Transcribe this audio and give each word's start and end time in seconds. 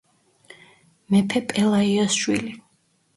მეფე 1.15 1.41
პელაიოს 1.51 2.17
შვილი. 2.23 2.57